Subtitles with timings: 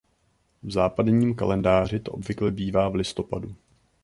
[0.63, 3.55] V západním kalendáři to obvykle bývá v listopadu.